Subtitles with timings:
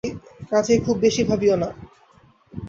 [0.51, 1.69] কাজেই খুব বেশি ভাবিও না।